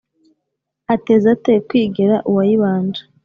[0.93, 3.01] Ateze ate kwigera uwayibanje